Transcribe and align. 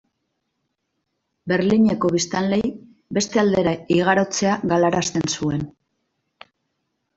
Berlineko 1.53 2.11
biztanleei 2.15 2.71
beste 3.19 3.43
aldera 3.43 3.75
igarotzea 3.99 4.57
galarazten 4.75 5.29
zuen. 5.37 5.65